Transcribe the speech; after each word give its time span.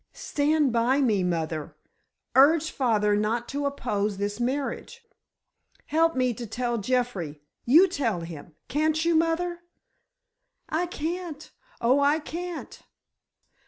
"Stand 0.13 0.73
by 0.73 0.99
me, 0.99 1.21
mother. 1.23 1.75
Urge 2.33 2.71
father 2.71 3.15
not 3.15 3.47
to 3.49 3.67
oppose 3.67 4.17
this 4.17 4.39
marriage. 4.39 5.03
Help 5.85 6.15
me 6.15 6.33
to 6.33 6.47
tell 6.47 6.79
Jeffrey—you 6.79 7.87
tell 7.87 8.21
him, 8.21 8.55
can't 8.67 9.05
you, 9.05 9.13
mother? 9.13 9.59
I 10.67 10.87
can't—oh, 10.87 11.99
I 11.99 12.17
can't!" 12.17 12.81